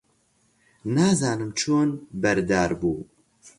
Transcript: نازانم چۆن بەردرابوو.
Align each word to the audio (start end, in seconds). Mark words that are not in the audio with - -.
نازانم 0.95 1.49
چۆن 1.59 1.89
بەردرابوو. 2.21 2.93